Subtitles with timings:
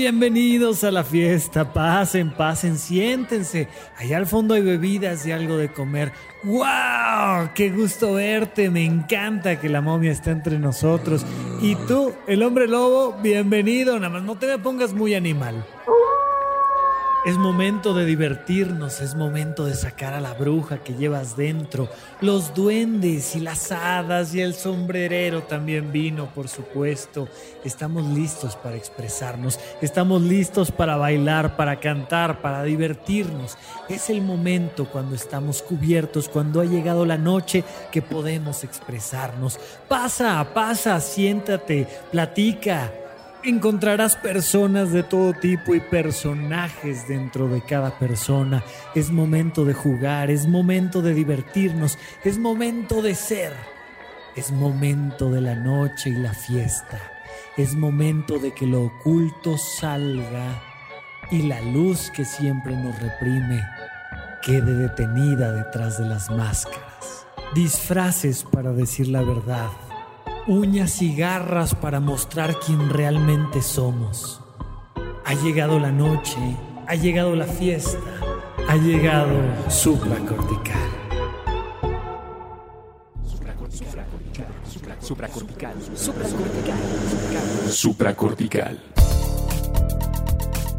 [0.00, 3.68] Bienvenidos a la fiesta, pasen, pasen, siéntense.
[3.98, 6.10] Allá al fondo hay bebidas y algo de comer.
[6.42, 7.50] ¡Wow!
[7.54, 8.70] ¡Qué gusto verte!
[8.70, 11.26] Me encanta que la momia esté entre nosotros.
[11.60, 13.98] Y tú, el hombre lobo, bienvenido.
[13.98, 15.66] Nada más no te me pongas muy animal.
[17.22, 21.90] Es momento de divertirnos, es momento de sacar a la bruja que llevas dentro,
[22.22, 27.28] los duendes y las hadas y el sombrerero también vino, por supuesto.
[27.62, 33.58] Estamos listos para expresarnos, estamos listos para bailar, para cantar, para divertirnos.
[33.90, 39.60] Es el momento cuando estamos cubiertos, cuando ha llegado la noche que podemos expresarnos.
[39.88, 42.90] Pasa, pasa, siéntate, platica
[43.42, 48.62] Encontrarás personas de todo tipo y personajes dentro de cada persona.
[48.94, 53.54] Es momento de jugar, es momento de divertirnos, es momento de ser.
[54.36, 57.00] Es momento de la noche y la fiesta.
[57.56, 60.62] Es momento de que lo oculto salga
[61.30, 63.64] y la luz que siempre nos reprime
[64.42, 67.26] quede detenida detrás de las máscaras.
[67.54, 69.70] Disfraces para decir la verdad
[70.46, 74.40] uñas y garras para mostrar quién realmente somos.
[75.24, 76.38] Ha llegado la noche,
[76.86, 77.98] ha llegado la fiesta,
[78.68, 79.36] ha llegado
[79.68, 80.76] supracortical.
[85.00, 85.74] Supracortical.
[85.94, 86.74] Supracortical.
[87.68, 88.78] Supracortical.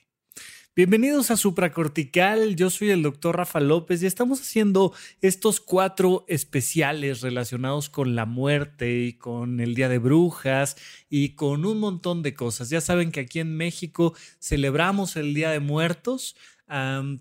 [0.75, 7.22] Bienvenidos a Supracortical, yo soy el doctor Rafa López y estamos haciendo estos cuatro especiales
[7.22, 10.78] relacionados con la muerte y con el Día de Brujas
[11.09, 12.69] y con un montón de cosas.
[12.69, 16.38] Ya saben que aquí en México celebramos el Día de Muertos,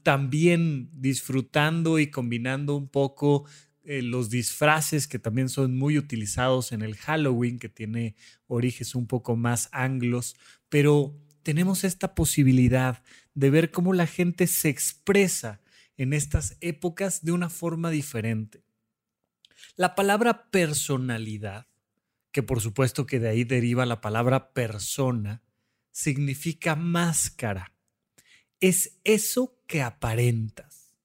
[0.02, 3.46] también disfrutando y combinando un poco
[3.82, 8.14] eh, los disfraces que también son muy utilizados en el Halloween, que tiene
[8.46, 10.36] orígenes un poco más anglos,
[10.68, 13.02] pero tenemos esta posibilidad
[13.38, 15.60] de ver cómo la gente se expresa
[15.96, 18.64] en estas épocas de una forma diferente.
[19.76, 21.68] La palabra personalidad,
[22.32, 25.44] que por supuesto que de ahí deriva la palabra persona,
[25.92, 27.72] significa máscara.
[28.58, 30.96] Es eso que aparentas.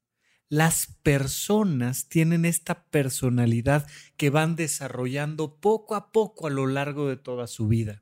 [0.49, 7.17] Las personas tienen esta personalidad que van desarrollando poco a poco a lo largo de
[7.17, 8.01] toda su vida.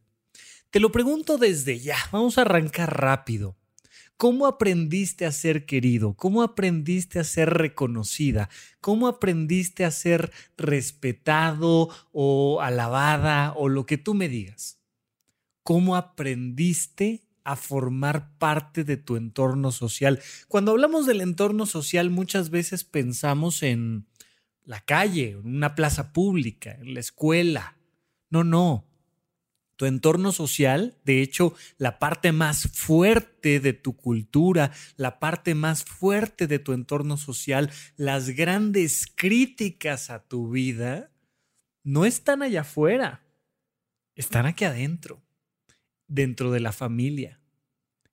[0.69, 3.57] Te lo pregunto desde ya, vamos a arrancar rápido.
[4.21, 6.13] ¿Cómo aprendiste a ser querido?
[6.13, 8.49] ¿Cómo aprendiste a ser reconocida?
[8.79, 14.79] ¿Cómo aprendiste a ser respetado o alabada o lo que tú me digas?
[15.63, 20.21] ¿Cómo aprendiste a formar parte de tu entorno social?
[20.47, 24.05] Cuando hablamos del entorno social muchas veces pensamos en
[24.63, 27.75] la calle, en una plaza pública, en la escuela.
[28.29, 28.90] No, no
[29.81, 35.83] tu entorno social, de hecho, la parte más fuerte de tu cultura, la parte más
[35.83, 41.09] fuerte de tu entorno social, las grandes críticas a tu vida,
[41.83, 43.25] no están allá afuera,
[44.13, 45.23] están aquí adentro,
[46.07, 47.41] dentro de la familia.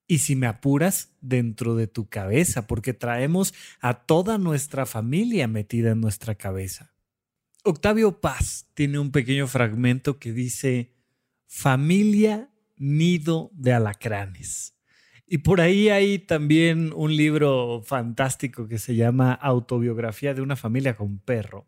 [0.07, 5.91] Y si me apuras, dentro de tu cabeza, porque traemos a toda nuestra familia metida
[5.91, 6.95] en nuestra cabeza.
[7.63, 10.95] Octavio Paz tiene un pequeño fragmento que dice,
[11.49, 14.75] familia nido de alacranes.
[15.27, 20.97] Y por ahí hay también un libro fantástico que se llama Autobiografía de una familia
[20.97, 21.67] con perro,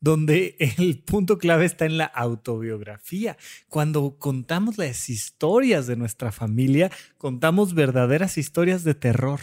[0.00, 3.36] donde el punto clave está en la autobiografía.
[3.68, 9.40] Cuando contamos las historias de nuestra familia, contamos verdaderas historias de terror.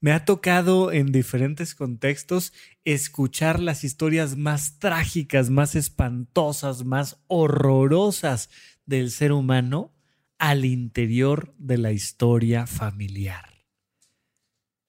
[0.00, 8.48] Me ha tocado en diferentes contextos escuchar las historias más trágicas, más espantosas, más horrorosas
[8.88, 9.94] del ser humano
[10.38, 13.66] al interior de la historia familiar.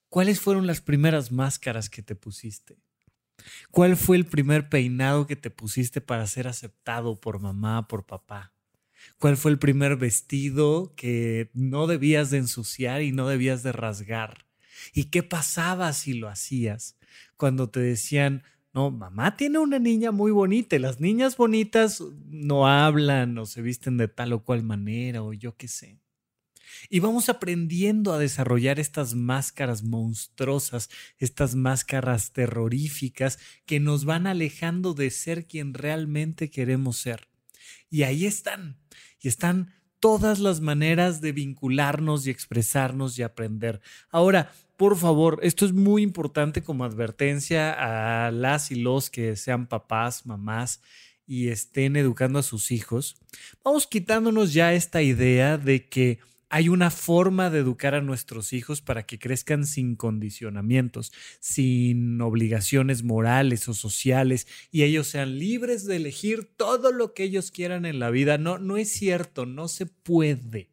[0.08, 2.78] ¿Cuáles fueron las primeras máscaras que te pusiste?
[3.72, 8.54] ¿Cuál fue el primer peinado que te pusiste para ser aceptado por mamá, por papá?
[9.18, 14.46] ¿Cuál fue el primer vestido que no debías de ensuciar y no debías de rasgar?
[14.94, 16.98] ¿Y qué pasaba si lo hacías?
[17.36, 18.44] Cuando te decían,
[18.74, 23.62] no, mamá tiene una niña muy bonita y las niñas bonitas no hablan o se
[23.62, 26.00] visten de tal o cual manera o yo qué sé.
[26.88, 34.94] Y vamos aprendiendo a desarrollar estas máscaras monstruosas, estas máscaras terroríficas que nos van alejando
[34.94, 37.28] de ser quien realmente queremos ser.
[37.90, 38.78] Y ahí están,
[39.20, 43.82] y están todas las maneras de vincularnos y expresarnos y aprender.
[44.10, 47.74] Ahora, por favor, esto es muy importante como advertencia
[48.28, 50.82] a las y los que sean papás, mamás
[51.28, 53.18] y estén educando a sus hijos.
[53.62, 58.82] Vamos quitándonos ya esta idea de que hay una forma de educar a nuestros hijos
[58.82, 61.12] para que crezcan sin condicionamientos,
[61.42, 67.52] sin obligaciones morales o sociales y ellos sean libres de elegir todo lo que ellos
[67.52, 68.38] quieran en la vida.
[68.38, 70.70] No, no es cierto, no se puede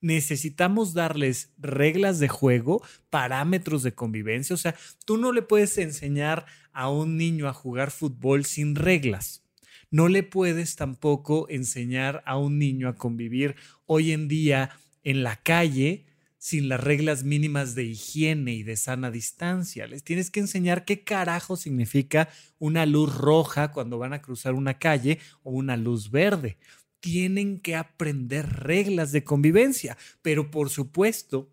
[0.00, 4.54] necesitamos darles reglas de juego, parámetros de convivencia.
[4.54, 4.74] O sea,
[5.04, 9.44] tú no le puedes enseñar a un niño a jugar fútbol sin reglas.
[9.90, 13.56] No le puedes tampoco enseñar a un niño a convivir
[13.86, 14.70] hoy en día
[15.02, 16.04] en la calle
[16.36, 19.88] sin las reglas mínimas de higiene y de sana distancia.
[19.88, 22.28] Les tienes que enseñar qué carajo significa
[22.58, 26.58] una luz roja cuando van a cruzar una calle o una luz verde
[27.00, 31.50] tienen que aprender reglas de convivencia, pero por supuesto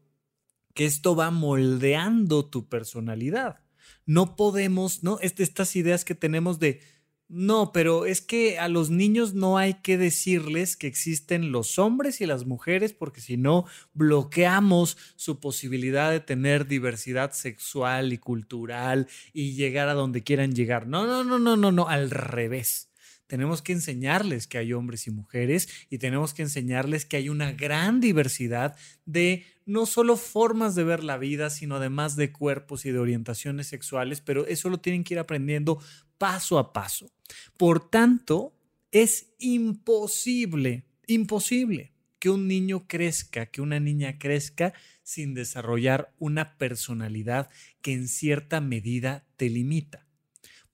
[0.74, 3.62] que esto va moldeando tu personalidad.
[4.06, 5.20] No podemos, ¿no?
[5.22, 6.82] estas ideas que tenemos de,
[7.28, 12.22] no, pero es que a los niños no hay que decirles que existen los hombres
[12.22, 19.08] y las mujeres porque si no bloqueamos su posibilidad de tener diversidad sexual y cultural
[19.34, 20.86] y llegar a donde quieran llegar.
[20.86, 22.90] No, no, no, no, no, no, al revés
[23.28, 27.52] tenemos que enseñarles que hay hombres y mujeres y tenemos que enseñarles que hay una
[27.52, 28.76] gran diversidad
[29.06, 33.68] de no solo formas de ver la vida, sino además de cuerpos y de orientaciones
[33.68, 35.80] sexuales, pero eso lo tienen que ir aprendiendo
[36.18, 37.12] paso a paso.
[37.58, 38.54] Por tanto,
[38.92, 44.74] es imposible, imposible que un niño crezca, que una niña crezca
[45.04, 47.50] sin desarrollar una personalidad
[47.82, 50.05] que en cierta medida te limita.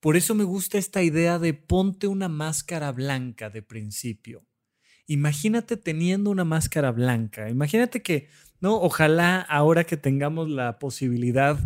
[0.02, 4.46] Por eso me gusta esta idea de ponte una máscara blanca de principio.
[5.08, 7.50] Imagínate teniendo una máscara blanca.
[7.50, 8.28] Imagínate que,
[8.60, 8.82] ¿no?
[8.82, 11.58] Ojalá ahora que tengamos la posibilidad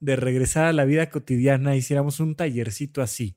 [0.00, 3.36] de regresar a la vida cotidiana hiciéramos un tallercito así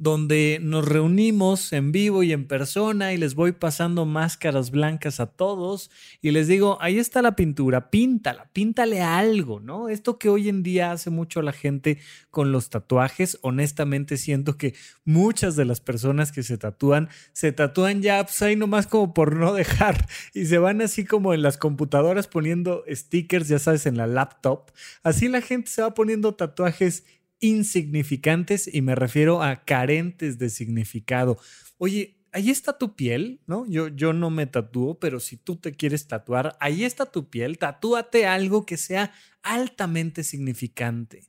[0.00, 5.26] donde nos reunimos en vivo y en persona y les voy pasando máscaras blancas a
[5.26, 5.90] todos
[6.22, 9.90] y les digo, ahí está la pintura, píntala, píntale algo, ¿no?
[9.90, 11.98] Esto que hoy en día hace mucho la gente
[12.30, 18.00] con los tatuajes, honestamente siento que muchas de las personas que se tatúan, se tatúan
[18.00, 21.58] ya pues ahí nomás como por no dejar y se van así como en las
[21.58, 24.70] computadoras poniendo stickers, ya sabes, en la laptop,
[25.02, 27.04] así la gente se va poniendo tatuajes
[27.40, 31.38] insignificantes y me refiero a carentes de significado.
[31.78, 33.66] Oye, ahí está tu piel, ¿no?
[33.66, 37.58] Yo, yo no me tatúo, pero si tú te quieres tatuar, ahí está tu piel,
[37.58, 41.24] tatúate algo que sea altamente significante,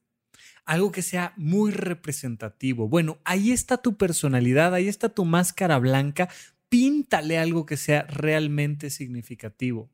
[0.66, 2.88] algo que sea muy representativo.
[2.88, 6.30] Bueno, ahí está tu personalidad, ahí está tu máscara blanca,
[6.70, 9.90] píntale algo que sea realmente significativo.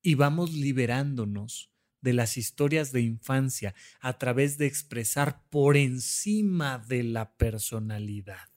[0.00, 1.70] Y vamos liberándonos
[2.00, 8.48] de las historias de infancia a través de expresar por encima de la personalidad.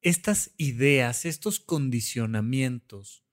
[0.00, 3.24] Estas ideas, estos condicionamientos,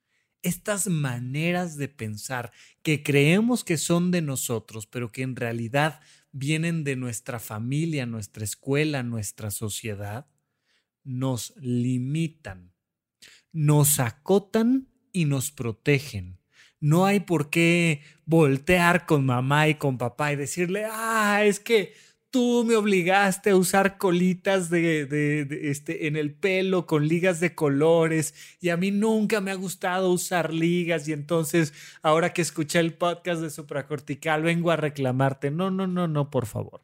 [0.42, 6.84] estas maneras de pensar que creemos que son de nosotros, pero que en realidad vienen
[6.84, 10.28] de nuestra familia, nuestra escuela, nuestra sociedad,
[11.04, 12.74] nos limitan,
[13.52, 16.41] nos acotan y nos protegen
[16.82, 21.94] no hay por qué voltear con mamá y con papá y decirle, ah, es que
[22.32, 28.34] Tú me obligaste a usar colitas de, este, en el pelo con ligas de colores
[28.62, 32.94] y a mí nunca me ha gustado usar ligas y entonces ahora que escuché el
[32.94, 35.52] podcast de supracortical vengo a reclamarte.
[35.52, 36.82] No, no, no, no, por favor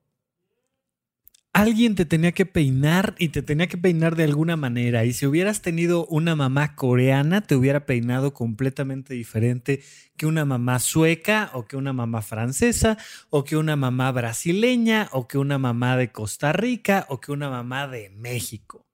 [1.57, 5.05] alguien te tenía que peinar y te tenía que peinar de alguna manera.
[5.05, 9.81] Y si hubieras tenido una mamá coreana, te hubiera peinado completamente diferente
[10.17, 12.99] que una mamá sueca o que una mamá francesa
[13.31, 17.49] o que una mamá brasileña o que una mamá de Costa Rica o que una
[17.49, 18.85] mamá de México.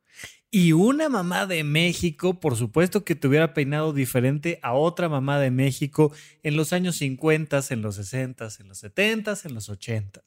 [0.50, 5.38] Y una mamá de México, por supuesto que te hubiera peinado diferente a otra mamá
[5.38, 10.22] de México en los años 50, en los 60, en los 70, en los 80.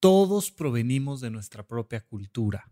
[0.00, 2.70] Todos provenimos de nuestra propia cultura.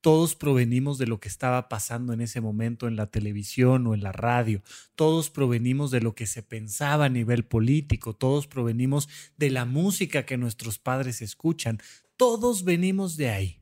[0.00, 4.02] Todos provenimos de lo que estaba pasando en ese momento en la televisión o en
[4.02, 4.62] la radio.
[4.94, 8.14] Todos provenimos de lo que se pensaba a nivel político.
[8.14, 11.80] Todos provenimos de la música que nuestros padres escuchan.
[12.16, 13.57] Todos venimos de ahí.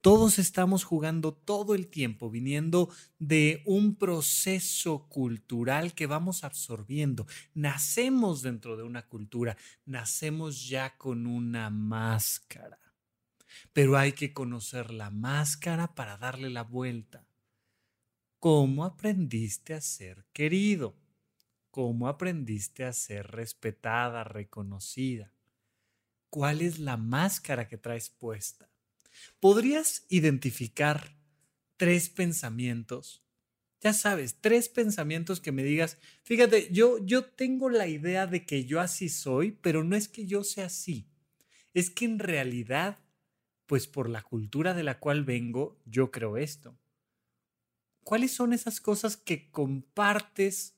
[0.00, 2.88] Todos estamos jugando todo el tiempo, viniendo
[3.18, 7.26] de un proceso cultural que vamos absorbiendo.
[7.52, 12.78] Nacemos dentro de una cultura, nacemos ya con una máscara.
[13.74, 17.26] Pero hay que conocer la máscara para darle la vuelta.
[18.38, 20.96] ¿Cómo aprendiste a ser querido?
[21.70, 25.34] ¿Cómo aprendiste a ser respetada, reconocida?
[26.30, 28.70] ¿Cuál es la máscara que traes puesta?
[29.40, 31.16] ¿Podrías identificar
[31.76, 33.24] tres pensamientos?
[33.80, 38.66] Ya sabes, tres pensamientos que me digas, fíjate, yo, yo tengo la idea de que
[38.66, 41.08] yo así soy, pero no es que yo sea así.
[41.72, 42.98] Es que en realidad,
[43.66, 46.78] pues por la cultura de la cual vengo, yo creo esto.
[48.04, 50.76] ¿Cuáles son esas cosas que compartes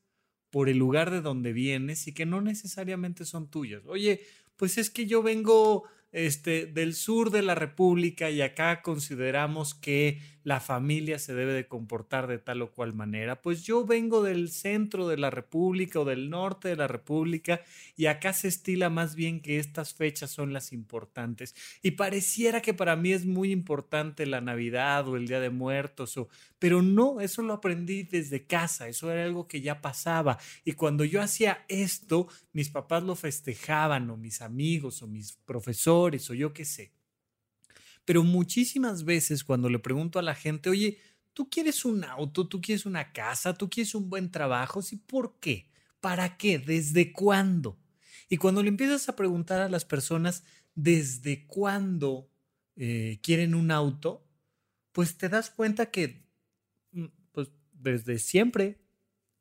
[0.50, 3.82] por el lugar de donde vienes y que no necesariamente son tuyas?
[3.86, 4.20] Oye,
[4.56, 10.20] pues es que yo vengo este, del sur de la República y acá consideramos que
[10.44, 13.40] la familia se debe de comportar de tal o cual manera.
[13.40, 17.60] Pues yo vengo del centro de la República o del norte de la República
[17.96, 21.54] y acá se estila más bien que estas fechas son las importantes.
[21.80, 26.16] Y pareciera que para mí es muy importante la Navidad o el Día de Muertos,
[26.16, 26.28] o,
[26.58, 30.38] pero no, eso lo aprendí desde casa, eso era algo que ya pasaba.
[30.64, 36.01] Y cuando yo hacía esto, mis papás lo festejaban o mis amigos o mis profesores
[36.30, 36.92] o yo qué sé.
[38.04, 40.98] Pero muchísimas veces cuando le pregunto a la gente, oye,
[41.32, 42.48] ¿tú quieres un auto?
[42.48, 43.54] ¿Tú quieres una casa?
[43.54, 44.82] ¿Tú quieres un buen trabajo?
[44.82, 45.70] Sí, ¿por qué?
[46.00, 46.58] ¿Para qué?
[46.58, 47.78] ¿Desde cuándo?
[48.28, 50.44] Y cuando le empiezas a preguntar a las personas
[50.74, 52.30] desde cuándo
[52.76, 54.26] eh, quieren un auto,
[54.92, 56.26] pues te das cuenta que
[56.92, 58.80] mm, pues, desde siempre,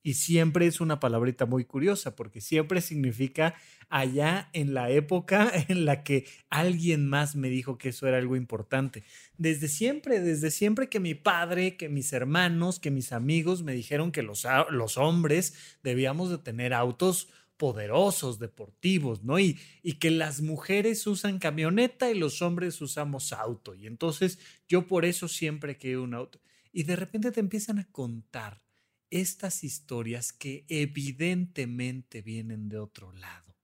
[0.04, 3.56] y siempre es una palabrita muy curiosa porque siempre significa
[3.90, 8.36] allá en la época en la que alguien más me dijo que eso era algo
[8.36, 9.04] importante.
[9.38, 14.12] Desde siempre, desde siempre que mi padre, que mis hermanos, que mis amigos me dijeron
[14.12, 15.54] que los, los hombres
[15.84, 19.38] debíamos de tener autos poderosos, deportivos, ¿no?
[19.38, 23.76] Y, y que las mujeres usan camioneta y los hombres usamos auto.
[23.76, 26.42] Y entonces yo por eso siempre quiero un auto.
[26.74, 28.64] Y de repente te empiezan a contar
[29.12, 33.56] estas historias que evidentemente vienen de otro lado.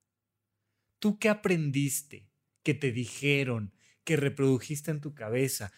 [1.00, 2.30] ¿Tú qué aprendiste?
[2.64, 3.74] ¿Qué te dijeron?
[4.04, 5.72] ¿Qué reprodujiste en tu cabeza?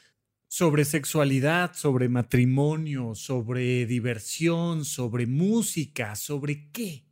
[0.48, 7.06] Sobre sexualidad, sobre matrimonio, sobre diversión, sobre música, sobre qué?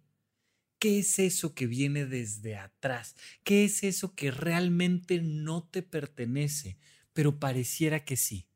[0.80, 3.16] ¿Qué es eso que viene desde atrás?
[3.44, 6.78] ¿Qué es eso que realmente no te pertenece,
[7.14, 8.48] pero pareciera que sí?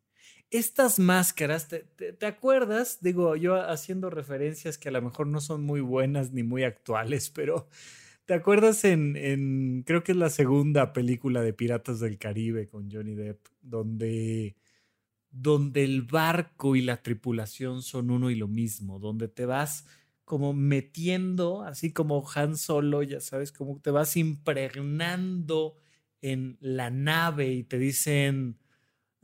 [0.52, 3.00] Estas máscaras, ¿te, acuerdas?
[3.02, 7.30] Digo, yo haciendo referencias que a lo mejor no son muy buenas ni muy actuales,
[7.30, 7.70] pero
[8.26, 12.92] ¿te acuerdas en, en, creo que es la segunda película de Piratas del Caribe con
[12.92, 14.58] Johnny Depp, donde,
[15.30, 19.86] donde el barco y la tripulación son uno y lo mismo, donde te vas
[20.26, 25.76] como metiendo, así como Han Solo, ya sabes, como te vas impregnando
[26.22, 28.58] en la nave y te dicen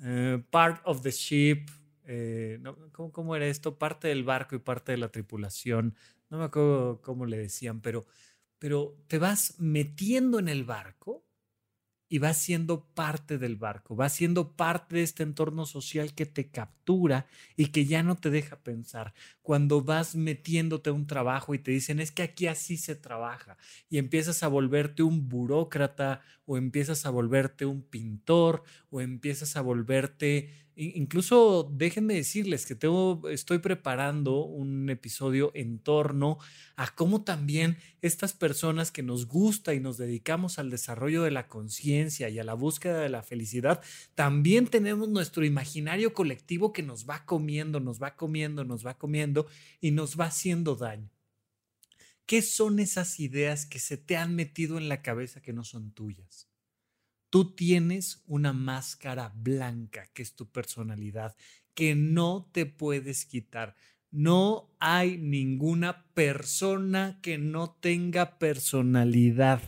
[0.04, 1.70] eh, part of the ship,
[2.06, 2.60] eh,
[2.92, 3.78] ¿cómo, era esto?
[3.78, 5.96] Parte del barco y parte de la tripulación.
[6.30, 8.06] No me acuerdo cómo le decían, pero,
[8.60, 11.27] pero te vas metiendo en el barco
[12.10, 16.50] y vas siendo parte del barco, vas siendo parte de este entorno social que te
[16.50, 19.14] captura y que ya no te deja pensar.
[19.42, 23.58] Cuando vas metiéndote a un trabajo y te dicen, es que aquí así se trabaja,
[23.90, 29.62] y empiezas a volverte un burócrata o empiezas a volverte un pintor o empiezas a
[29.62, 36.38] volverte Incluso déjenme decirles que tengo, estoy preparando un episodio en torno
[36.76, 41.48] a cómo también estas personas que nos gusta y nos dedicamos al desarrollo de la
[41.48, 43.82] conciencia y a la búsqueda de la felicidad,
[44.14, 49.48] también tenemos nuestro imaginario colectivo que nos va comiendo, nos va comiendo, nos va comiendo
[49.82, 51.10] y nos va haciendo daño.
[52.28, 55.90] ¿Qué son esas ideas que se te han metido en la cabeza que no son
[55.92, 56.48] tuyas?
[57.30, 61.36] Tú tienes una máscara blanca que es tu personalidad,
[61.74, 63.76] que no te puedes quitar.
[64.12, 69.62] No hay ninguna persona que no tenga personalidad.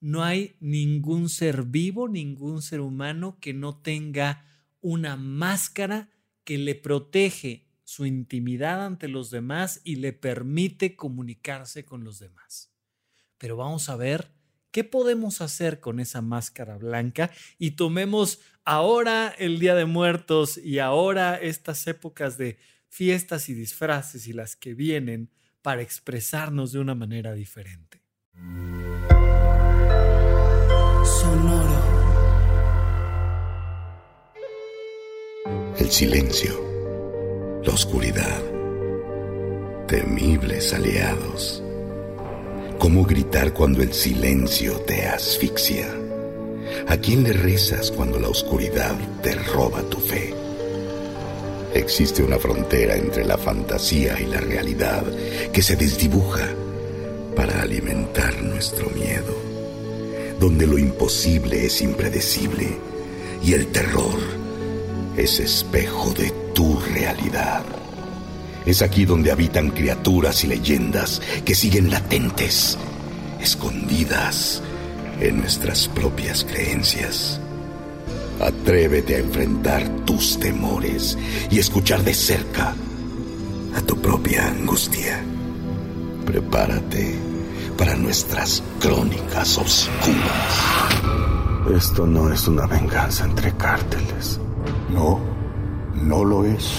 [0.00, 4.44] No hay ningún ser vivo, ningún ser humano que no tenga
[4.80, 6.10] una máscara
[6.42, 12.72] que le protege su intimidad ante los demás y le permite comunicarse con los demás.
[13.38, 14.39] Pero vamos a ver
[14.70, 17.30] ¿Qué podemos hacer con esa máscara blanca?
[17.58, 22.58] Y tomemos ahora el Día de Muertos y ahora estas épocas de
[22.88, 25.30] fiestas y disfraces y las que vienen
[25.62, 28.02] para expresarnos de una manera diferente.
[31.04, 31.80] Sonoro.
[35.78, 38.40] El silencio, la oscuridad,
[39.88, 41.64] temibles aliados
[42.80, 45.86] ¿Cómo gritar cuando el silencio te asfixia?
[46.88, 50.32] ¿A quién le rezas cuando la oscuridad te roba tu fe?
[51.74, 55.04] Existe una frontera entre la fantasía y la realidad
[55.52, 56.48] que se desdibuja
[57.36, 59.36] para alimentar nuestro miedo,
[60.38, 62.78] donde lo imposible es impredecible
[63.42, 64.18] y el terror
[65.18, 67.79] es espejo de tu realidad.
[68.66, 72.76] Es aquí donde habitan criaturas y leyendas que siguen latentes,
[73.40, 74.62] escondidas
[75.20, 77.40] en nuestras propias creencias.
[78.40, 81.16] Atrévete a enfrentar tus temores
[81.50, 82.74] y escuchar de cerca
[83.74, 85.22] a tu propia angustia.
[86.24, 87.14] Prepárate
[87.76, 90.70] para nuestras crónicas oscuras.
[91.74, 94.40] Esto no es una venganza entre cárteles.
[94.90, 95.20] No,
[96.02, 96.72] no lo es.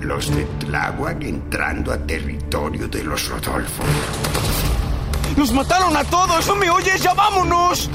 [0.00, 3.82] Los de Tláhuac entrando a territorio de los Rodolfo.
[5.36, 6.46] ¡Nos mataron a todos!
[6.46, 7.02] ¡No me oyes!
[7.02, 7.90] ¡Ya vámonos!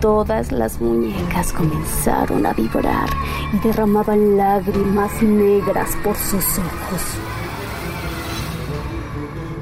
[0.00, 3.08] Todas las muñecas comenzaron a vibrar
[3.52, 7.02] y derramaban lágrimas negras por sus ojos.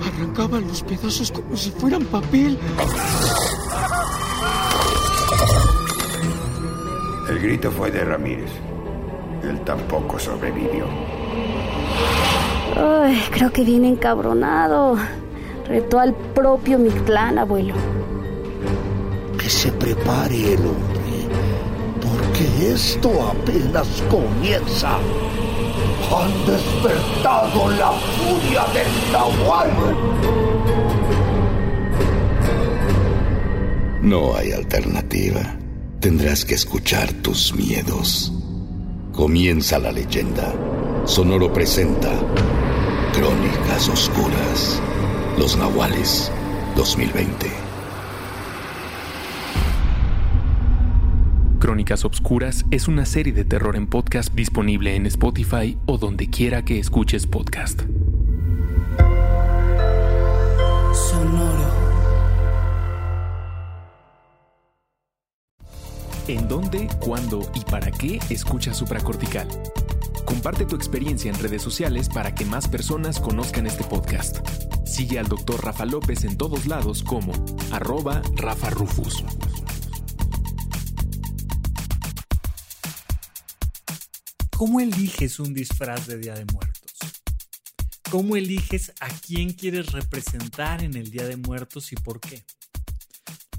[0.07, 2.59] Arrancaban los pedazos como si fueran papel.
[7.29, 8.51] El grito fue de Ramírez.
[9.53, 10.87] Él tampoco sobrevivió.
[12.75, 14.97] Ay, creo que viene encabronado.
[15.69, 17.75] Retó al propio Mictlán, abuelo.
[19.39, 21.29] Que se prepare el hombre,
[22.01, 24.97] porque esto apenas comienza.
[26.15, 29.71] Han despertado la furia del Nahual.
[34.01, 35.43] No hay alternativa.
[36.01, 38.33] Tendrás que escuchar tus miedos.
[39.13, 40.55] Comienza la leyenda.
[41.05, 42.11] Sonoro presenta
[43.13, 44.81] Crónicas Oscuras.
[45.39, 46.33] Los Nahuales
[46.77, 47.47] 2020.
[51.59, 56.65] Crónicas Obscuras es una serie de terror en podcast disponible en Spotify o donde quiera
[56.65, 57.83] que escuches podcast.
[66.33, 69.49] En dónde, cuándo y para qué escuchas supracortical.
[70.25, 74.39] Comparte tu experiencia en redes sociales para que más personas conozcan este podcast.
[74.87, 75.63] Sigue al Dr.
[75.63, 77.33] Rafa López en todos lados como
[77.71, 79.25] arroba Rafa Rufus.
[84.57, 86.93] ¿Cómo eliges un disfraz de Día de Muertos?
[88.11, 92.45] ¿Cómo eliges a quién quieres representar en el Día de Muertos y por qué?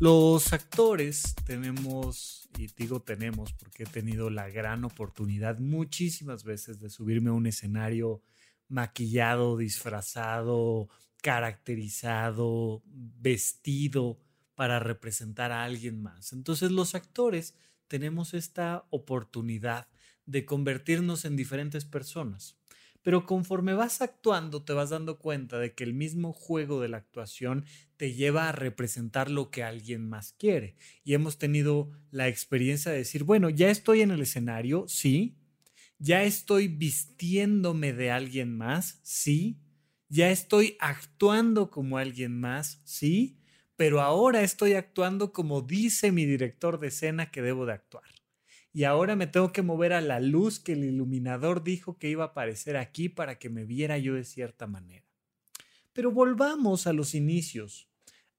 [0.03, 6.89] Los actores tenemos y digo tenemos porque he tenido la gran oportunidad muchísimas veces de
[6.89, 8.21] subirme a un escenario
[8.67, 10.89] maquillado, disfrazado,
[11.21, 14.19] caracterizado, vestido
[14.55, 16.33] para representar a alguien más.
[16.33, 17.55] Entonces los actores
[17.87, 19.87] tenemos esta oportunidad
[20.25, 22.57] de convertirnos en diferentes personas.
[23.03, 26.97] Pero conforme vas actuando, te vas dando cuenta de que el mismo juego de la
[26.97, 27.65] actuación
[27.97, 30.75] te lleva a representar lo que alguien más quiere.
[31.03, 35.37] Y hemos tenido la experiencia de decir, bueno, ya estoy en el escenario, sí.
[35.99, 39.59] Ya estoy vistiéndome de alguien más, sí.
[40.09, 43.39] Ya estoy actuando como alguien más, sí.
[43.75, 48.12] Pero ahora estoy actuando como dice mi director de escena que debo de actuar.
[48.73, 52.23] Y ahora me tengo que mover a la luz que el iluminador dijo que iba
[52.23, 55.05] a aparecer aquí para que me viera yo de cierta manera.
[55.93, 57.87] Pero volvamos a los inicios,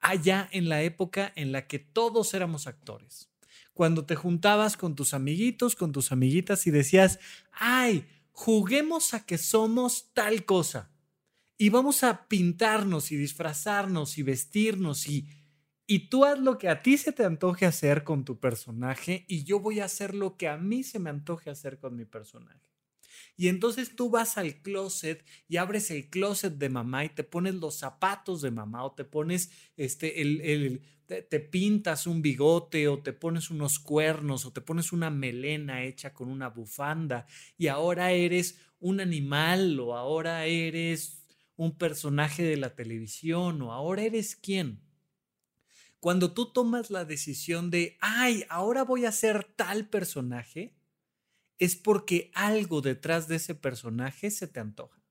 [0.01, 3.31] allá en la época en la que todos éramos actores.
[3.73, 7.21] Cuando te juntabas con tus amiguitos, con tus amiguitas y decías,
[7.53, 10.91] ay, juguemos a que somos tal cosa.
[11.57, 15.29] Y vamos a pintarnos y disfrazarnos y vestirnos y
[15.87, 19.45] y tú haz lo que a ti se te antoje hacer con tu personaje y
[19.45, 22.61] yo voy a hacer lo que a mí se me antoje hacer con mi personaje.
[23.37, 27.55] Y entonces tú vas al closet y abres el closet de mamá y te pones
[27.57, 32.89] los zapatos de mamá o te pones este el, el te, te, pintas un bigote
[32.89, 37.27] o te pones unos cuernos o te pones una melena hecha con una bufanda
[37.59, 41.25] y ahora eres un animal o ahora eres
[41.57, 44.84] un personaje de la televisión o ahora eres quién.
[46.05, 50.77] Cuando tú tomas la decisión de, ay, ahora voy a ser tal personaje,
[51.59, 55.03] es porque algo detrás de ese personaje se te antoja.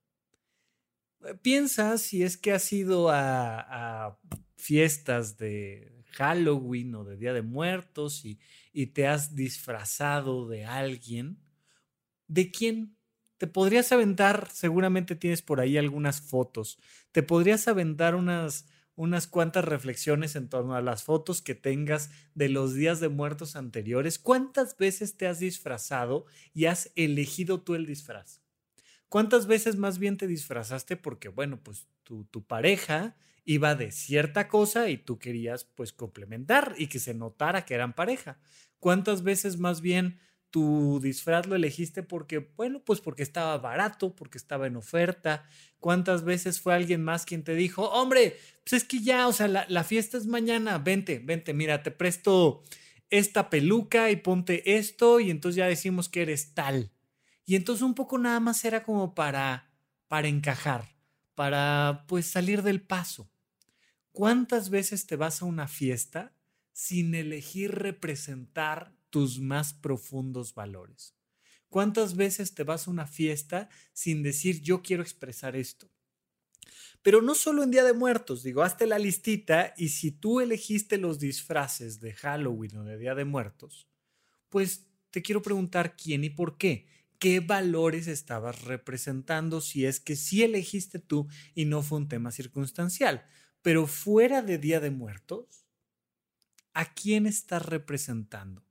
[1.24, 4.20] Eh, piensa si es que has ido a,
[4.56, 8.38] fiestas de Halloween o de Día de Muertos y,
[8.72, 11.40] y te has disfrazado de alguien.
[12.28, 12.96] ¿De quién?
[13.38, 16.78] Te podrías aventar, seguramente tienes por ahí algunas fotos,
[17.10, 22.48] te podrías aventar unas unas cuantas reflexiones en torno a las fotos que tengas de
[22.48, 24.18] los días de muertos anteriores.
[24.18, 28.40] ¿Cuántas veces te has disfrazado y has elegido tú el disfraz?
[29.08, 34.48] ¿Cuántas veces más bien te disfrazaste porque, bueno, pues tu, tu pareja iba de cierta
[34.48, 38.38] cosa y tú querías pues complementar y que se notara que eran pareja?
[38.78, 40.18] ¿Cuántas veces más bien
[40.54, 45.48] tu disfraz lo elegiste porque, bueno, pues porque estaba barato, porque estaba en oferta.
[45.80, 49.48] ¿Cuántas veces fue alguien más quien te dijo, hombre, pues es que ya, o sea,
[49.48, 52.62] la, fiesta es mañana, vente, vente, mira, te presto
[53.10, 56.92] esta peluca y ponte esto y entonces ya decimos que eres tal.
[57.44, 59.72] Y entonces un poco nada más era como para,
[60.06, 60.94] para encajar,
[61.34, 63.28] para pues salir del paso.
[64.12, 66.32] ¿Cuántas veces te vas a una fiesta
[66.72, 71.14] sin elegir representar tus más profundos valores.
[71.68, 75.88] ¿Cuántas veces te vas a una fiesta sin decir yo quiero expresar esto?
[77.00, 80.98] Pero no solo en Día de Muertos, digo, hazte la listita y si tú elegiste
[80.98, 83.86] los disfraces de Halloween o de Día de Muertos,
[84.48, 86.88] pues te quiero preguntar quién y por qué.
[87.20, 92.32] ¿Qué valores estabas representando si es que sí elegiste tú y no fue un tema
[92.32, 93.24] circunstancial?
[93.62, 95.68] Pero fuera de Día de Muertos,
[96.72, 98.63] ¿a quién estás representando?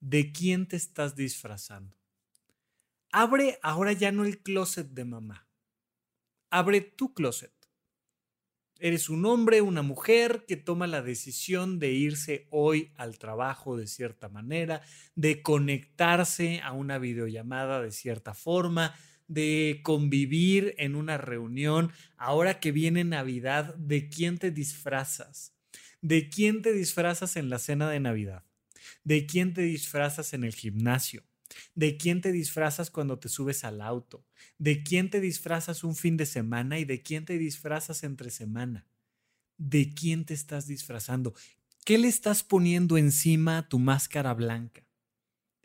[0.00, 1.96] De quién te estás disfrazando.
[3.10, 5.48] Abre ahora ya no el closet de mamá.
[6.50, 7.52] Abre tu closet.
[8.80, 13.88] Eres un hombre, una mujer que toma la decisión de irse hoy al trabajo de
[13.88, 14.82] cierta manera,
[15.16, 18.94] de conectarse a una videollamada de cierta forma,
[19.26, 21.92] de convivir en una reunión.
[22.16, 25.54] Ahora que viene Navidad, ¿de quién te disfrazas?
[26.00, 28.47] ¿De quién te disfrazas en la cena de Navidad?
[29.04, 31.24] De quién te disfrazas en el gimnasio,
[31.74, 34.24] de quién te disfrazas cuando te subes al auto,
[34.58, 38.86] de quién te disfrazas un fin de semana y de quién te disfrazas entre semana.
[39.56, 41.34] ¿De quién te estás disfrazando?
[41.84, 44.84] ¿Qué le estás poniendo encima a tu máscara blanca?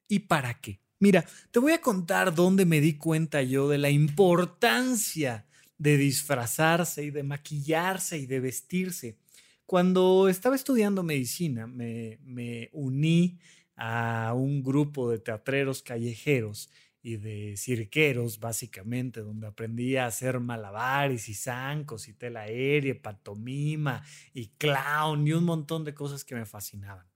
[0.08, 0.80] ¿Y para qué?
[1.00, 5.46] Mira, te voy a contar dónde me di cuenta yo de la importancia
[5.78, 9.18] de disfrazarse y de maquillarse y de vestirse.
[9.66, 13.40] Cuando estaba estudiando medicina, me, me uní
[13.76, 16.70] a un grupo de teatreros callejeros
[17.02, 24.04] y de cirqueros, básicamente, donde aprendí a hacer malabares y zancos y tela aérea, pantomima
[24.34, 27.08] y clown y un montón de cosas que me fascinaban.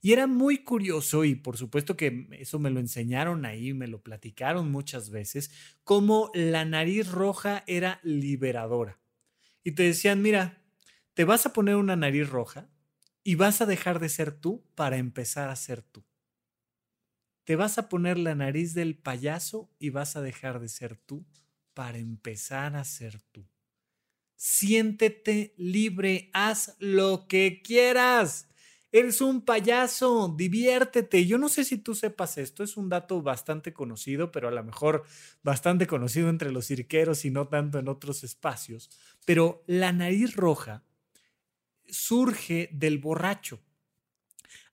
[0.00, 4.02] Y era muy curioso y por supuesto que eso me lo enseñaron ahí, me lo
[4.02, 5.50] platicaron muchas veces,
[5.84, 9.00] cómo la nariz roja era liberadora.
[9.64, 10.61] Y te decían, mira,
[11.14, 12.68] te vas a poner una nariz roja
[13.22, 16.04] y vas a dejar de ser tú para empezar a ser tú.
[17.44, 21.26] Te vas a poner la nariz del payaso y vas a dejar de ser tú
[21.74, 23.46] para empezar a ser tú.
[24.36, 28.48] Siéntete libre, haz lo que quieras.
[28.90, 31.26] Eres un payaso, diviértete.
[31.26, 34.62] Yo no sé si tú sepas esto, es un dato bastante conocido, pero a lo
[34.62, 35.04] mejor
[35.42, 38.90] bastante conocido entre los cirqueros y no tanto en otros espacios.
[39.24, 40.84] Pero la nariz roja
[41.92, 43.60] surge del borracho.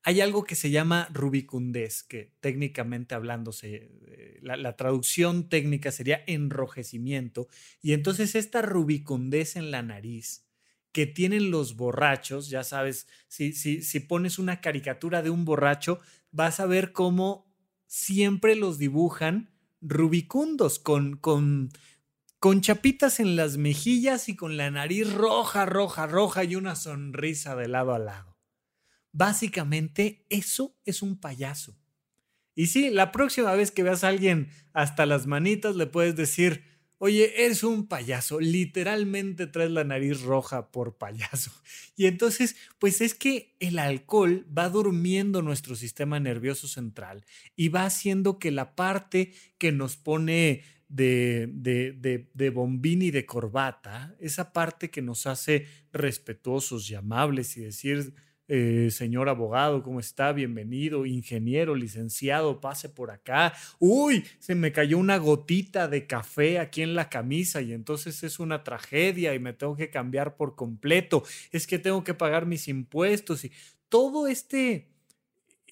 [0.04, 7.50] Hay algo que se llama rubicundez, que técnicamente hablando, eh, la, traducción técnica sería enrojecimiento.
[7.82, 10.48] Y entonces esta rubicundez en la nariz
[10.94, 16.00] que tienen los borrachos, ya sabes, si, si, si pones una caricatura de un borracho,
[16.32, 17.54] vas a ver cómo
[17.86, 19.52] siempre los dibujan
[19.82, 21.70] rubicundos, con, con,
[22.40, 27.56] con chapitas en las mejillas y con la nariz roja, roja, roja y una sonrisa
[27.56, 28.38] de lado a lado.
[29.12, 31.78] Básicamente, eso es un payaso.
[32.56, 36.64] Y sí, la próxima vez que veas a alguien hasta las manitas, le puedes decir,
[36.98, 41.52] oye, es un payaso, literalmente traes la nariz roja por payaso.
[41.96, 47.26] Y entonces, pues es que el alcohol va durmiendo nuestro sistema nervioso central
[47.58, 53.26] y va haciendo que la parte que nos pone de, de, de, bombín y de
[53.26, 58.14] corbata, esa parte que nos hace respetuosos y amables y decir
[58.52, 60.34] eh, señor abogado, ¿cómo está?
[60.34, 63.54] Bienvenido, ingeniero, licenciado, pase por acá.
[63.78, 68.40] Uy, se me cayó una gotita de café aquí en la camisa y entonces es
[68.40, 71.24] una tragedia y me tengo que cambiar por completo.
[71.52, 73.52] Es que tengo que pagar mis impuestos y
[73.88, 74.90] todo este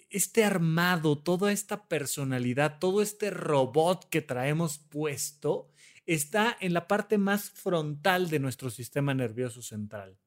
[0.10, 5.70] este armado, toda esta personalidad, todo este robot que traemos puesto
[6.06, 10.18] está en la parte más frontal de nuestro sistema nervioso central.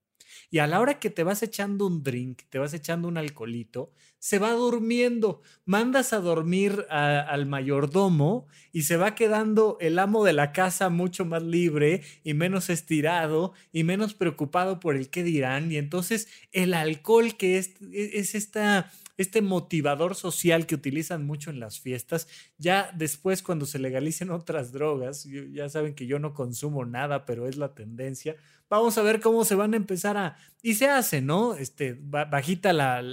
[0.50, 3.92] Y a la hora que te vas echando un drink, te vas echando un alcoholito,
[4.18, 5.42] se va durmiendo.
[5.64, 11.24] Mandas a dormir al mayordomo y se va quedando el amo de la casa mucho
[11.24, 15.72] más libre y menos estirado y menos preocupado por el qué dirán.
[15.72, 18.90] Y entonces el alcohol, que es, es esta
[19.20, 24.72] este motivador social que utilizan mucho en las fiestas, ya después cuando se legalicen otras
[24.72, 28.36] drogas, ya saben que yo no consumo nada, pero es la tendencia,
[28.70, 30.38] vamos a ver cómo se van a empezar a...
[30.62, 31.54] Y se hace, ¿no?
[31.54, 33.04] Este, bajita la...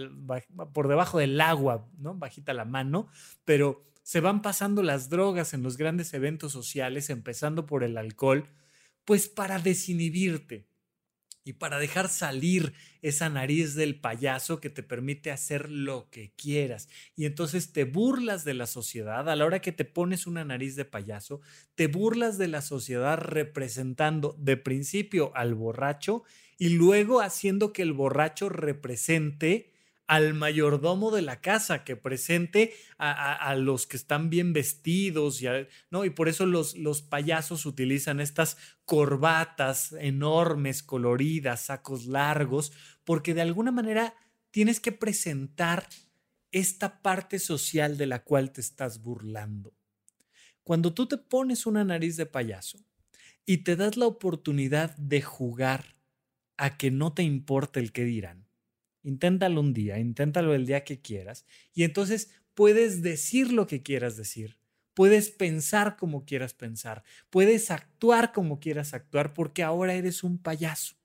[0.71, 2.15] por debajo del agua, ¿no?
[2.15, 3.09] Bajita la mano,
[3.43, 8.47] pero se van pasando las drogas en los grandes eventos sociales, empezando por el alcohol,
[9.03, 10.69] pues para desinhibirte
[11.47, 16.89] y para dejar salir esa nariz del payaso que te permite hacer lo que quieras.
[17.15, 20.75] Y entonces te burlas de la sociedad a la hora que te pones una nariz
[20.75, 21.39] de payaso,
[21.75, 26.23] te burlas de la sociedad representando de principio al borracho
[26.57, 29.71] y luego haciendo que el borracho represente
[30.07, 35.47] al mayordomo de la casa, que presente a, los que están bien vestidos, y
[35.91, 36.05] ¿no?
[36.05, 42.71] Y por eso los, los payasos utilizan estas corbatas enormes, coloridas, sacos largos,
[43.03, 44.15] porque de alguna manera
[44.49, 45.87] tienes que presentar
[46.51, 49.73] esta parte social de la cual te estás burlando.
[50.63, 52.79] Cuando tú te pones una nariz de payaso
[53.45, 55.97] y te das la oportunidad de jugar
[56.57, 58.46] a que no te importe el que dirán,
[59.07, 64.17] Inténtalo un día, inténtalo el día que quieras y entonces puedes decir lo que quieras
[64.17, 64.57] decir.
[64.93, 70.97] Puedes pensar como quieras pensar, puedes actuar como quieras actuar porque ahora eres un payaso.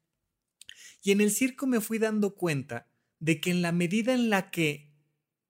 [1.04, 2.88] Y en el circo me fui dando cuenta
[3.20, 4.90] de que en la medida en la que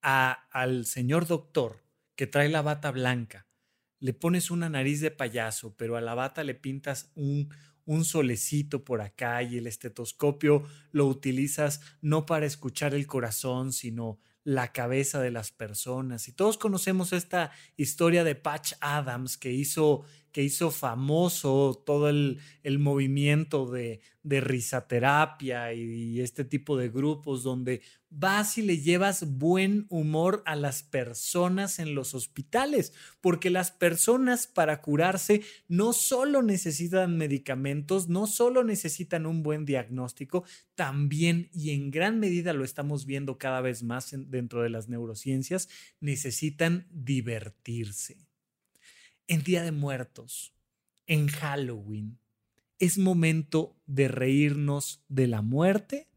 [0.03, 1.83] a, al señor doctor
[2.17, 3.47] que trae la bata blanca
[3.99, 7.49] le pones una nariz de payaso, pero a la bata le pintas un,
[7.85, 14.19] un solecito por acá y el estetoscopio lo utilizas no para escuchar el corazón, sino
[14.45, 16.29] la cabeza de las personas.
[16.29, 22.41] Y todos conocemos esta historia de Patch Adams que hizo que hizo famoso todo el,
[22.79, 29.87] movimiento de, de risaterapia y, este tipo de grupos donde vas y le llevas buen
[29.89, 37.17] humor a las personas en los hospitales, porque las personas para curarse no solo necesitan
[37.19, 43.39] medicamentos, no solo necesitan un buen diagnóstico, también y en gran medida lo estamos viendo
[43.39, 45.69] cada vez más dentro de las neurociencias,
[46.01, 48.32] necesitan divertirse
[49.29, 50.55] en Día de Muertos,
[51.07, 52.19] en Halloween,
[52.79, 56.09] es momento de reírnos de la muerte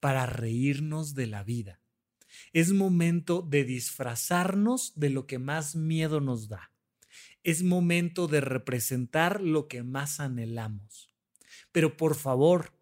[0.00, 1.80] para reírnos de la vida.
[2.52, 6.70] Es momento de disfrazarnos de lo que más miedo nos da.
[7.42, 11.14] Es momento de representar lo que más anhelamos.
[11.72, 12.74] Pero por favor,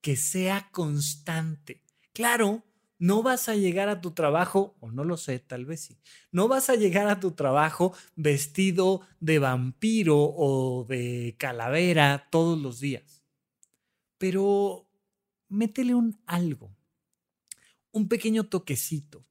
[0.00, 1.82] que sea constante.
[2.12, 2.64] Claro,
[2.98, 5.98] no vas a llegar a tu trabajo, o no lo sé, tal vez sí,
[6.30, 12.80] no vas a llegar a tu trabajo vestido de vampiro o de calavera todos los
[12.80, 13.22] días.
[14.18, 14.86] Pero
[15.48, 16.74] métele un algo,
[17.90, 19.24] un pequeño toquecito,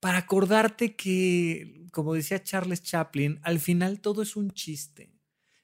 [0.00, 5.10] para acordarte que, como decía Charles Chaplin, al final todo es un chiste.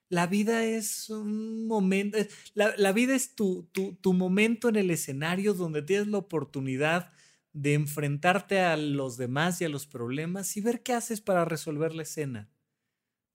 [0.09, 2.19] La vida es un momento,
[2.55, 7.12] la, vida es tu, tu, tu momento en el escenario donde tienes la oportunidad
[7.53, 11.95] de enfrentarte a los demás y a los problemas y ver qué haces para resolver
[11.95, 12.49] la escena.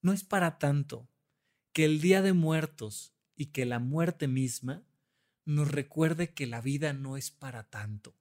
[0.02, 1.08] No es para tanto
[1.72, 4.82] que el Día de Muertos y que la muerte misma
[5.44, 8.16] nos recuerde que la vida no es para tanto,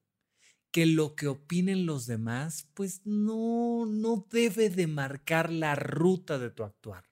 [0.71, 6.49] que lo que opinen los demás, pues no, no debe de marcar la ruta de
[6.49, 7.05] tu actuar.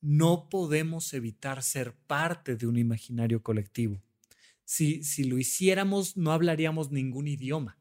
[0.00, 4.02] No podemos evitar ser parte de un imaginario colectivo.
[4.70, 7.76] Si, si lo hiciéramos, no hablaríamos ningún idioma.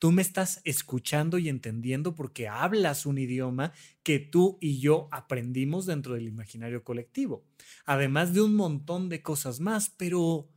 [0.00, 5.86] Tú me estás escuchando y entendiendo porque hablas un idioma que tú y yo aprendimos
[5.86, 7.44] dentro del imaginario colectivo,
[7.84, 10.48] además de un montón de cosas más, pero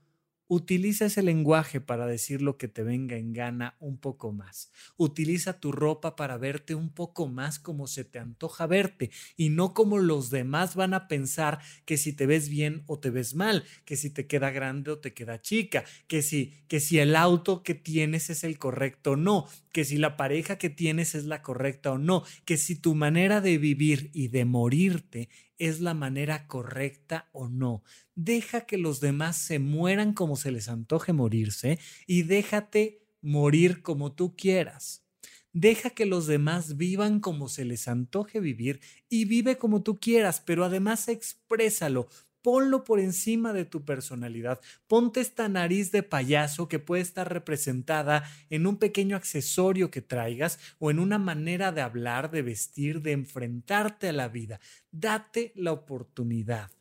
[0.52, 4.72] Utiliza ese lenguaje para decir lo que te venga en gana un poco más.
[4.98, 9.76] Utiliza tu ropa para verte un poco más como se te antoja verte y no
[9.76, 13.64] como los demás van a pensar que si te ves bien o te ves mal,
[13.86, 17.62] que si te queda grande o te queda chica, que si que si el auto
[17.62, 21.44] que tienes es el correcto o no, que si la pareja que tienes es la
[21.44, 26.48] correcta o no, que si tu manera de vivir y de morirte es la manera
[26.48, 27.84] correcta o no.
[28.16, 34.14] Deja que los demás se mueran como se les antoje morirse y déjate morir como
[34.14, 35.06] tú quieras.
[35.52, 40.42] Deja que los demás vivan como se les antoje vivir y vive como tú quieras,
[40.46, 42.08] pero además exprésalo,
[42.42, 44.60] ponlo por encima de tu personalidad.
[44.88, 50.60] Ponte esta nariz de payaso que puede estar representada en un pequeño accesorio que traigas
[50.80, 54.60] o en una manera de hablar, de vestir, de enfrentarte a la vida.
[54.92, 56.72] Date la oportunidad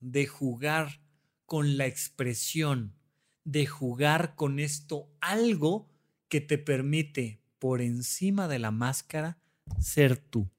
[0.00, 1.00] de jugar
[1.46, 2.94] con la expresión,
[3.44, 5.88] de jugar con esto algo
[6.28, 9.38] que te permite por encima de la máscara
[9.80, 10.50] ser tú.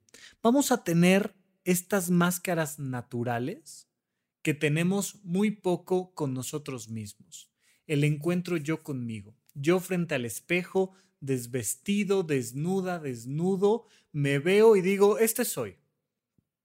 [0.42, 3.87] Vamos a tener estas máscaras naturales
[4.42, 7.50] que tenemos muy poco con nosotros mismos.
[7.86, 15.18] El encuentro yo conmigo, yo frente al espejo, desvestido, desnuda, desnudo, me veo y digo,
[15.18, 15.76] este soy.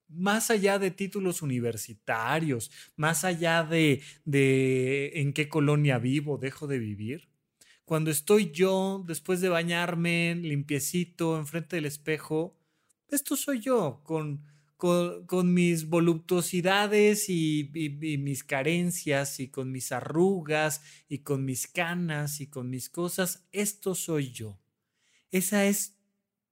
[0.07, 6.77] Más allá de títulos universitarios, más allá de, de en qué colonia vivo, dejo de
[6.77, 7.29] vivir.
[7.85, 12.55] Cuando estoy yo, después de bañarme, limpiecito, enfrente del espejo,
[13.09, 14.43] esto soy yo, con,
[14.83, 17.71] con, mis voluptuosidades y,
[18.19, 23.95] mis carencias y con mis arrugas y con mis canas y con mis cosas, esto
[23.95, 24.59] soy yo.
[25.31, 25.95] Esa es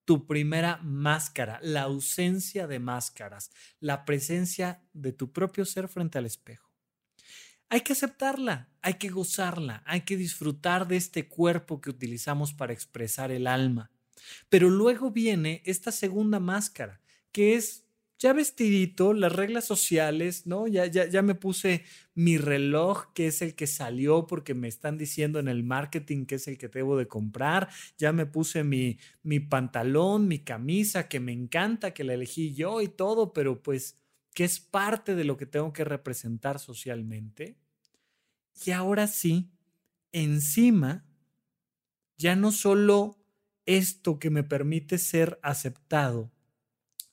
[0.05, 6.25] tu primera máscara, la ausencia de máscaras, la presencia de tu propio ser frente al
[6.25, 6.71] espejo.
[7.67, 12.71] Hay que aceptarla, hay que gozarla, hay que disfrutar de este cuerpo que utilizamos para
[12.71, 13.91] expresar el alma.
[14.47, 17.01] Pero luego viene esta segunda máscara,
[17.33, 17.80] que es
[18.21, 20.67] ya vestidito, las reglas sociales, ¿no?
[20.67, 24.99] Ya, ya, ya me puse mi reloj, que es el que salió porque me están
[24.99, 27.69] diciendo en el marketing que es el que debo de comprar.
[27.97, 32.81] Ya me puse mi, mi pantalón, mi camisa, que me encanta, que la elegí yo
[32.81, 33.97] y todo, pero pues
[34.35, 37.57] que es parte de lo que tengo que representar socialmente.
[38.63, 39.49] Y ahora sí,
[40.11, 41.07] encima,
[42.19, 43.17] ya no solo
[43.65, 46.31] esto que me permite ser aceptado,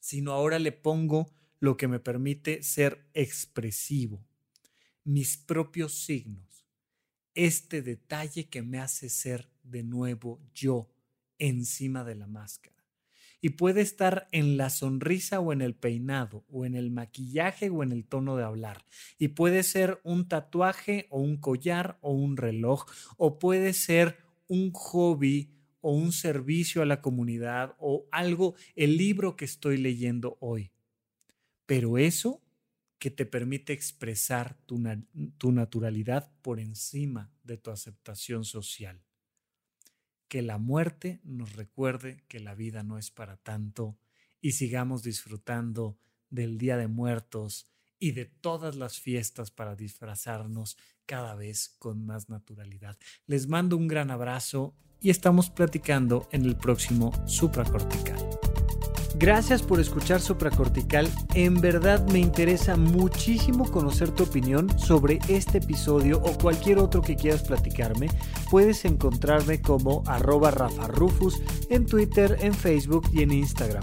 [0.08, 4.24] sino ahora le pongo lo que me permite ser expresivo,
[5.04, 6.66] mis propios signos,
[7.34, 10.88] este detalle que me hace ser de nuevo yo
[11.38, 12.86] encima de la máscara.
[13.42, 17.82] Y puede estar en la sonrisa o en el peinado, o en el maquillaje o
[17.82, 18.86] en el tono de hablar.
[19.18, 22.86] Y puede ser un tatuaje o un collar o un reloj,
[23.18, 24.16] o puede ser
[24.46, 25.57] un hobby
[25.88, 30.70] o un servicio a la comunidad o algo, el libro que estoy leyendo hoy.
[31.64, 32.42] Pero eso
[32.98, 34.79] que te permite expresar tu,
[35.38, 39.01] tu naturalidad por encima de tu aceptación social.
[40.29, 43.98] Que la muerte nos recuerde que la vida no es para tanto
[44.42, 45.98] y sigamos disfrutando
[46.29, 47.66] del Día de Muertos
[47.98, 52.96] y de todas las fiestas para disfrazarnos cada vez con más naturalidad.
[53.26, 58.28] Les mando un gran abrazo y estamos platicando en el próximo supracortical.
[59.18, 61.08] Gracias por escuchar Supracortical.
[61.34, 67.16] En verdad me interesa muchísimo conocer tu opinión sobre este episodio o cualquier otro que
[67.16, 68.08] quieras platicarme.
[68.48, 73.82] Puedes encontrarme como arroba Rafa Rufus en Twitter, en Facebook y en Instagram.